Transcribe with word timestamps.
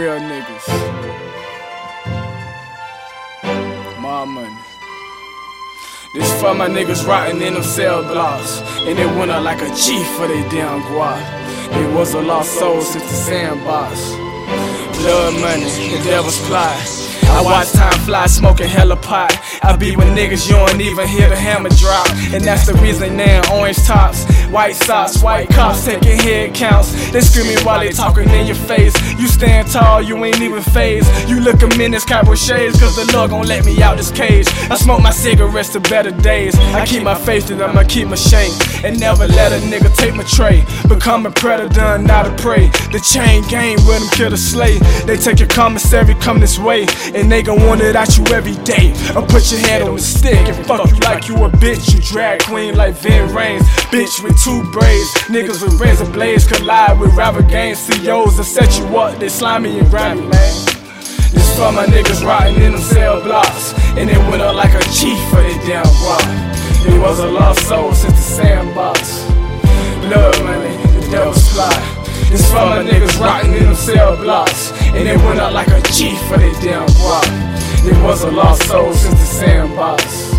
real 0.00 0.18
niggas. 0.18 0.66
My 4.00 4.24
money. 4.24 4.56
This 6.14 6.30
for 6.40 6.54
my 6.54 6.68
niggas 6.68 7.06
rotting 7.06 7.42
in 7.42 7.52
them 7.54 7.62
cell 7.62 8.02
blocks. 8.02 8.62
And 8.86 8.98
they 8.98 9.04
went 9.18 9.30
up 9.30 9.44
like 9.44 9.60
a 9.60 9.70
chief 9.76 10.06
for 10.16 10.26
they 10.26 10.42
damn 10.48 10.80
guap. 10.88 11.20
It 11.80 11.94
was 11.94 12.14
a 12.14 12.22
lost 12.22 12.52
soul 12.58 12.80
since 12.80 13.04
the 13.04 13.18
sandbox. 13.28 14.00
Blood 14.98 15.34
money, 15.44 15.68
the 15.92 16.00
devil's 16.02 16.40
plot. 16.48 16.80
I 17.36 17.42
watch 17.42 17.70
time 17.72 18.00
fly, 18.06 18.26
smoking 18.26 18.68
hella 18.68 18.96
pot. 18.96 19.32
I 19.62 19.76
be 19.76 19.94
with 19.94 20.08
niggas, 20.08 20.48
you 20.48 20.54
don't 20.54 20.80
even 20.80 21.06
hear 21.06 21.28
the 21.28 21.36
hammer 21.36 21.68
drop. 21.70 22.08
And 22.32 22.42
that's 22.42 22.66
the 22.66 22.74
reason 22.74 23.20
in 23.20 23.44
orange 23.52 23.76
tops, 23.84 24.24
white 24.48 24.74
socks, 24.74 25.22
white 25.22 25.48
cops 25.50 25.84
taking 25.84 26.18
head 26.18 26.54
counts. 26.54 27.10
They 27.10 27.20
screaming 27.20 27.62
while 27.64 27.80
they 27.80 27.90
talking 27.90 28.28
in 28.30 28.46
your 28.46 28.56
face. 28.56 28.94
You 29.18 29.28
stand 29.28 29.68
tall, 29.68 30.00
you 30.00 30.24
ain't 30.24 30.40
even 30.40 30.62
fazed. 30.62 31.08
You 31.28 31.40
look 31.40 31.62
a 31.62 31.68
menace, 31.76 32.04
cowboy 32.04 32.36
shades, 32.36 32.80
cause 32.80 32.96
the 32.96 33.10
Lord 33.14 33.30
gon' 33.30 33.46
let 33.46 33.66
me 33.66 33.82
out 33.82 33.98
this 33.98 34.10
cage. 34.10 34.48
I 34.70 34.76
smoke 34.76 35.02
my 35.02 35.10
cigarettes 35.10 35.70
to 35.74 35.80
better 35.80 36.10
days. 36.10 36.54
I 36.74 36.86
keep 36.86 37.02
my 37.02 37.14
faith 37.14 37.50
in 37.50 37.60
I'ma 37.60 37.84
keep 37.84 38.08
my 38.08 38.16
shame. 38.16 38.52
And 38.82 38.98
never 38.98 39.26
let 39.26 39.52
a 39.52 39.64
nigga 39.66 39.94
take 39.94 40.14
my 40.14 40.24
tray. 40.24 40.64
Become 40.88 41.26
a 41.26 41.30
predator, 41.30 41.98
not 41.98 42.26
a 42.26 42.34
prey. 42.42 42.68
The 42.92 43.00
chain 43.00 43.42
gang 43.48 43.76
with 43.86 44.00
them 44.00 44.08
kill 44.12 44.30
the 44.30 44.38
slay. 44.38 44.78
They 45.04 45.18
take 45.18 45.38
your 45.38 45.48
commissary, 45.48 46.14
come 46.14 46.40
this 46.40 46.58
way. 46.58 46.86
And 47.14 47.30
they 47.30 47.42
gon' 47.42 47.60
want 47.66 47.82
it 47.82 47.94
out 47.94 48.16
you 48.16 48.24
every 48.32 48.56
day. 48.64 48.94
Or 49.14 49.22
put 49.26 49.49
your 49.50 49.60
head 49.60 49.82
on 49.82 49.96
the 49.96 50.00
stick 50.00 50.36
and 50.48 50.66
fuck 50.66 50.86
you 50.88 50.98
like 51.00 51.28
you 51.28 51.34
a 51.44 51.50
bitch. 51.50 51.92
You 51.92 52.00
drag 52.00 52.42
queen 52.44 52.76
like 52.76 52.94
Vin 52.94 53.34
Rains. 53.34 53.62
Bitch 53.90 54.22
with 54.22 54.38
two 54.42 54.62
braids. 54.70 55.10
Niggas 55.26 55.62
with 55.62 55.80
razor 55.80 56.06
blades 56.12 56.46
collide 56.46 57.00
with 57.00 57.14
rival 57.14 57.42
gang 57.42 57.74
CEOs 57.74 58.36
that 58.36 58.44
set 58.44 58.78
you 58.78 58.84
up. 58.98 59.18
They 59.18 59.28
slimy 59.28 59.78
and 59.78 59.90
grimy, 59.90 60.22
man. 60.22 60.52
This 61.32 61.56
for 61.56 61.72
my 61.72 61.86
niggas 61.86 62.24
rotting 62.24 62.62
in 62.62 62.72
them 62.72 62.80
cell 62.80 63.22
blocks. 63.22 63.74
And 63.96 64.08
they 64.08 64.18
went 64.30 64.42
up 64.42 64.54
like 64.54 64.74
a 64.74 64.82
chief 64.94 65.18
for 65.30 65.42
their 65.42 65.58
damn 65.66 65.88
rock. 66.06 66.22
It 66.86 67.00
was 67.00 67.18
a 67.18 67.26
lost 67.26 67.66
soul 67.66 67.92
since 67.92 68.14
the 68.14 68.44
sandbox. 68.44 69.24
Blood 70.06 70.42
money, 70.44 70.76
the 70.94 71.08
devil's 71.10 71.48
fly. 71.48 71.74
This 72.30 72.46
for 72.50 72.66
my 72.66 72.84
niggas 72.84 73.18
rotting 73.18 73.54
in 73.54 73.64
them 73.64 73.74
cell 73.74 74.16
blocks. 74.16 74.70
And 74.94 75.08
they 75.08 75.16
went 75.16 75.40
out 75.40 75.52
like 75.52 75.68
a 75.68 75.80
chief 75.92 76.18
for 76.28 76.38
their 76.38 76.52
damn 76.62 76.86
rock. 77.02 77.26
It 77.82 77.96
was 78.04 78.22
a 78.24 78.30
lost 78.30 78.68
soul 78.68 78.92
since 78.92 79.18
the 79.18 79.29
sandbox. 79.40 80.30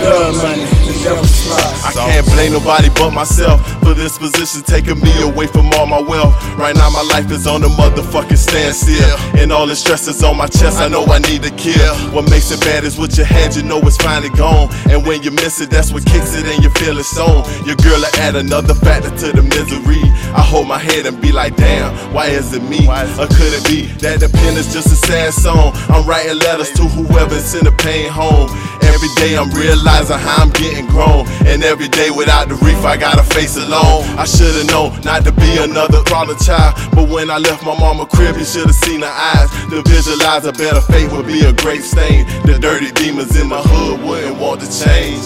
Blood 0.00 0.34
money, 0.42 0.73
I 1.06 1.92
can't 1.92 2.26
blame 2.32 2.52
nobody 2.52 2.88
but 2.88 3.10
myself 3.10 3.60
for 3.84 3.92
this 3.92 4.16
position 4.16 4.62
taking 4.62 4.98
me 5.00 5.12
away 5.20 5.46
from 5.46 5.68
all 5.74 5.84
my 5.84 6.00
wealth. 6.00 6.32
Right 6.56 6.74
now, 6.74 6.88
my 6.88 7.02
life 7.02 7.30
is 7.30 7.46
on 7.46 7.62
a 7.62 7.68
motherfucking 7.68 8.38
standstill. 8.38 9.18
And 9.36 9.52
all 9.52 9.66
the 9.66 9.76
stress 9.76 10.08
is 10.08 10.22
on 10.22 10.38
my 10.38 10.46
chest, 10.46 10.80
I 10.80 10.88
know 10.88 11.04
I 11.04 11.18
need 11.18 11.42
to 11.42 11.50
kill. 11.50 11.94
What 12.08 12.30
makes 12.30 12.50
it 12.50 12.60
bad 12.60 12.84
is 12.84 12.96
with 12.98 13.18
your 13.18 13.26
hands, 13.26 13.56
you 13.56 13.64
know 13.64 13.80
it's 13.80 13.98
finally 13.98 14.30
gone. 14.30 14.72
And 14.88 15.06
when 15.06 15.22
you 15.22 15.30
miss 15.30 15.60
it, 15.60 15.68
that's 15.68 15.92
what 15.92 16.06
kicks 16.06 16.34
it 16.34 16.46
and 16.46 16.64
you 16.64 16.70
feel 16.70 16.96
it's 16.98 17.18
on. 17.18 17.44
Your 17.66 17.76
girl 17.76 18.00
will 18.00 18.16
add 18.16 18.36
another 18.36 18.74
factor 18.74 19.10
to 19.10 19.32
the 19.32 19.42
misery. 19.42 20.00
I 20.32 20.40
hold 20.40 20.66
my 20.66 20.78
head 20.78 21.04
and 21.04 21.20
be 21.20 21.32
like, 21.32 21.56
damn, 21.56 21.92
why 22.14 22.28
is 22.28 22.54
it 22.54 22.62
me? 22.62 22.88
Or 22.88 23.28
could 23.28 23.52
it 23.52 23.64
be 23.68 23.92
that 24.00 24.20
the 24.20 24.30
pen 24.30 24.56
is 24.56 24.72
just 24.72 24.88
a 24.88 24.96
sad 24.96 25.34
song? 25.34 25.72
I'm 25.92 26.08
writing 26.08 26.38
letters 26.38 26.72
to 26.72 26.82
whoever's 26.88 27.54
in 27.54 27.64
the 27.64 27.72
pain 27.72 28.10
home. 28.10 28.48
Every 28.94 29.10
day 29.16 29.36
I'm 29.36 29.50
realizing 29.50 30.18
how 30.18 30.44
I'm 30.44 30.50
getting 30.50 30.86
grown. 30.86 31.26
And 31.50 31.64
every 31.64 31.88
day 31.88 32.10
without 32.10 32.48
the 32.48 32.54
reef, 32.62 32.78
I 32.84 32.96
gotta 32.96 33.24
face 33.24 33.56
alone. 33.56 34.06
I 34.14 34.24
should've 34.24 34.70
known 34.70 34.94
not 35.02 35.24
to 35.24 35.32
be 35.32 35.58
another 35.58 36.00
problem 36.04 36.38
child. 36.38 36.78
But 36.94 37.08
when 37.08 37.28
I 37.28 37.38
left 37.38 37.66
my 37.66 37.76
mama 37.76 38.06
crib, 38.06 38.36
you 38.36 38.44
should've 38.44 38.72
seen 38.86 39.00
her 39.00 39.10
eyes. 39.10 39.50
To 39.70 39.82
visualize 39.82 40.46
a 40.46 40.52
better 40.52 40.80
fate 40.80 41.10
would 41.10 41.26
be 41.26 41.42
a 41.42 41.52
great 41.52 41.82
stain. 41.82 42.24
The 42.46 42.56
dirty 42.56 42.92
demons 42.92 43.34
in 43.34 43.48
my 43.48 43.60
hood 43.60 44.00
wouldn't 44.06 44.38
want 44.38 44.60
to 44.60 44.70
change. 44.70 45.18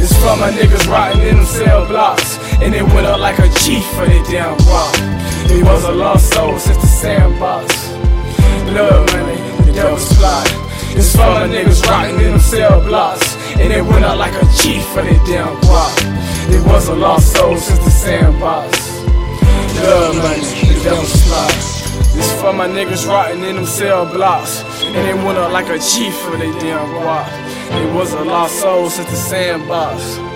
This 0.00 0.16
from 0.16 0.40
my 0.40 0.50
niggas 0.50 0.88
rotting 0.88 1.20
in 1.20 1.36
them 1.36 1.44
cell 1.44 1.86
blocks. 1.86 2.38
And 2.64 2.72
they 2.72 2.82
went 2.82 3.06
up 3.06 3.20
like 3.20 3.38
a 3.40 3.48
chief 3.60 3.84
for 3.92 4.06
their 4.08 4.24
damn 4.24 4.56
rock. 4.72 4.96
He 5.52 5.62
was 5.62 5.84
a 5.84 5.92
lost 5.92 6.32
soul 6.32 6.58
since 6.58 6.80
the 6.80 6.88
sandbox. 6.88 7.68
Blood 8.64 9.12
money, 9.12 9.36
the 9.68 9.72
devil's 9.76 10.10
fly. 10.16 10.73
This 10.94 11.12
for 11.12 11.26
my 11.26 11.48
niggas 11.48 11.82
rotting 11.88 12.20
in 12.20 12.30
them 12.32 12.38
cell 12.38 12.80
blocks. 12.80 13.36
And 13.58 13.72
they 13.72 13.82
went 13.82 14.04
out 14.04 14.16
like 14.16 14.34
a 14.34 14.46
chief 14.56 14.84
for 14.86 15.02
their 15.02 15.18
damn 15.26 15.60
rock. 15.62 15.92
It 16.48 16.64
was 16.66 16.88
a 16.88 16.94
lost 16.94 17.32
soul 17.32 17.56
since 17.56 17.78
the 17.80 17.90
sandbox. 17.90 19.00
Blood 19.74 20.16
money, 20.22 20.40
the 20.40 20.80
devil's 20.84 21.22
fly. 21.24 21.48
This 22.14 22.32
for 22.40 22.52
my 22.52 22.68
niggas 22.68 23.08
rotting 23.08 23.42
in 23.42 23.56
them 23.56 23.66
cell 23.66 24.06
blocks. 24.06 24.62
And 24.84 24.94
they 24.94 25.14
went 25.14 25.36
up 25.38 25.50
like 25.52 25.68
a 25.68 25.78
chief 25.78 26.14
for 26.14 26.36
their 26.36 26.52
damn 26.60 26.94
rock. 27.02 27.28
It 27.72 27.92
was 27.92 28.12
a 28.12 28.22
lost 28.22 28.60
soul 28.60 28.88
since 28.88 29.10
the 29.10 29.16
sandbox. 29.16 30.33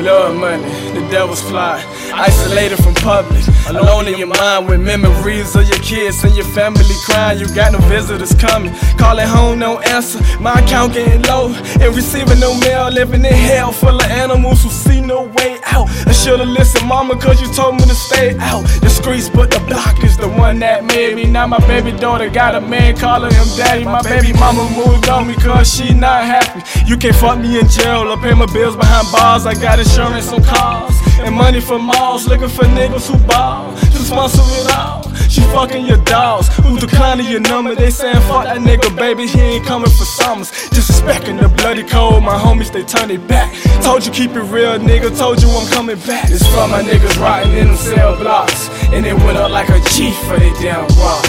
Blood 0.00 0.36
money, 0.36 0.62
the 0.98 1.06
devil's 1.10 1.42
fly. 1.42 1.76
Isolated 2.14 2.82
from 2.82 2.94
public, 2.94 3.44
alone 3.68 4.08
in 4.08 4.16
your 4.16 4.28
mind 4.28 4.66
with 4.66 4.80
memories 4.80 5.54
of 5.54 5.68
your 5.68 5.78
kids 5.80 6.24
and 6.24 6.34
your 6.34 6.46
family 6.56 6.96
crying. 7.04 7.38
You 7.38 7.46
got 7.54 7.72
no 7.72 7.80
visitors 7.80 8.32
coming, 8.32 8.74
calling 8.96 9.28
home, 9.28 9.58
no 9.58 9.78
answer. 9.80 10.20
My 10.40 10.58
account 10.58 10.94
getting 10.94 11.20
low 11.24 11.52
and 11.52 11.94
receiving 11.94 12.40
no 12.40 12.58
mail. 12.60 12.88
Living 12.90 13.26
in 13.26 13.34
hell 13.34 13.72
full 13.72 13.94
of 13.94 14.10
animals 14.10 14.62
who 14.62 14.70
see 14.70 15.02
no 15.02 15.24
way 15.36 15.60
out. 15.66 15.90
I 16.06 16.12
should've 16.12 16.48
listened, 16.48 16.88
mama, 16.88 17.20
cause 17.20 17.38
you 17.42 17.52
told 17.52 17.74
me 17.74 17.82
to 17.82 17.94
stay 17.94 18.34
out. 18.38 18.64
The 18.80 18.88
streets, 18.88 19.28
but 19.28 19.50
the 19.50 19.60
block 19.68 20.02
is 20.02 20.16
the 20.16 20.28
one 20.50 20.58
that 20.58 20.84
made 20.84 21.14
me. 21.14 21.24
Now 21.26 21.46
my 21.46 21.60
baby 21.66 21.92
daughter 21.92 22.28
got 22.28 22.54
a 22.54 22.60
man 22.60 22.96
calling 22.96 23.32
him 23.32 23.46
daddy. 23.56 23.84
My 23.84 24.02
baby 24.02 24.32
mama 24.32 24.68
moved 24.76 25.08
on 25.08 25.28
me 25.28 25.34
cause 25.34 25.72
she 25.72 25.94
not 25.94 26.24
happy. 26.24 26.60
You 26.86 26.96
can't 26.96 27.14
fuck 27.14 27.38
me 27.38 27.60
in 27.60 27.68
jail 27.68 28.10
or 28.10 28.16
pay 28.16 28.34
my 28.34 28.46
bills 28.46 28.76
behind 28.76 29.06
bars. 29.12 29.46
I 29.46 29.54
got 29.54 29.78
insurance 29.78 30.32
on 30.32 30.42
cars 30.42 30.94
and 31.20 31.34
money 31.34 31.60
for 31.60 31.78
malls. 31.78 32.26
Looking 32.26 32.48
for 32.48 32.64
niggas 32.64 33.06
who 33.10 33.16
ball 33.26 33.72
to 33.76 33.98
sponsor 33.98 34.42
it. 34.42 34.99
She 35.28 35.40
fucking 35.52 35.86
your 35.86 36.02
dogs 36.04 36.48
who 36.56 36.78
declining 36.78 37.26
your 37.26 37.40
number. 37.40 37.74
They 37.74 37.90
saying 37.90 38.20
fuck 38.28 38.44
that 38.44 38.58
nigga, 38.58 38.94
baby. 38.96 39.26
He 39.26 39.40
ain't 39.40 39.66
coming 39.66 39.90
for 39.90 40.04
summers. 40.04 40.50
Disrespecting 40.70 41.40
the 41.40 41.48
bloody 41.48 41.82
code. 41.82 42.22
My 42.22 42.38
homies 42.38 42.72
they 42.72 42.84
turn 42.84 43.10
it 43.10 43.26
back. 43.26 43.54
Told 43.82 44.06
you 44.06 44.12
keep 44.12 44.32
it 44.32 44.42
real, 44.42 44.78
nigga. 44.78 45.16
Told 45.16 45.42
you 45.42 45.48
I'm 45.50 45.66
coming 45.70 45.98
back. 46.06 46.30
It's 46.30 46.46
from 46.46 46.70
my 46.70 46.82
niggas 46.82 47.18
rotting 47.20 47.52
in 47.52 47.68
them 47.68 47.76
cell 47.76 48.16
blocks, 48.16 48.68
and 48.92 49.04
they 49.04 49.12
went 49.12 49.38
up 49.38 49.50
like 49.50 49.68
a 49.68 49.80
chief 49.90 50.16
for 50.26 50.38
they 50.38 50.52
damn 50.62 50.86
rock. 50.98 51.26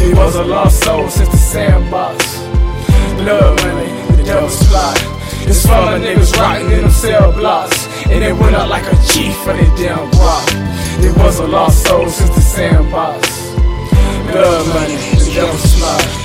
He 0.00 0.12
was 0.14 0.34
a 0.36 0.44
lost 0.44 0.82
soul 0.82 1.08
since 1.08 1.28
the 1.28 1.36
sandbox. 1.36 2.38
Blood 3.16 3.62
money, 3.62 4.16
the 4.16 4.22
devil's 4.24 4.62
fly. 4.68 4.94
It's 5.42 5.66
from 5.66 5.84
my 5.84 5.98
niggas 5.98 6.32
rotting 6.38 6.70
in 6.70 6.82
them 6.82 6.90
cell 6.90 7.32
blocks. 7.32 7.86
And 8.06 8.22
they 8.22 8.32
went 8.32 8.56
up 8.56 8.68
like 8.68 8.84
a 8.84 8.96
chief 9.12 9.36
for 9.38 9.52
they 9.52 9.66
damn 9.76 10.10
rock. 10.12 10.46
It 11.02 11.16
was 11.16 11.38
a 11.38 11.46
lost 11.46 11.84
soul 11.86 12.08
since 12.08 12.30
the 12.30 12.40
sandbox. 12.40 13.29
Blood 14.40 14.68
money, 14.68 14.96
the 14.96 15.30
devil's 15.34 15.74
fly. 15.74 16.19